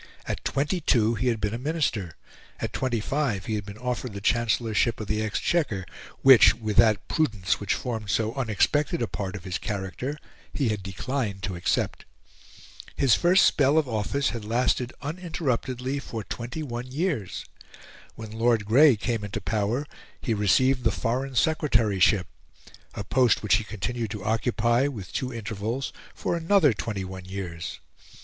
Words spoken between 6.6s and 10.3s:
that prudence which formed so unexpected a part of his character,